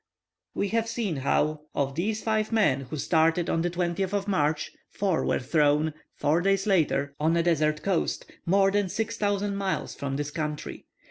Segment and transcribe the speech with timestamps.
[0.55, 4.71] We have seen how, of these five men, who started on the 20th of March,
[4.89, 10.15] four were thrown, four days later, on a desert coast, more than 6,000 miles from
[10.15, 10.87] this country.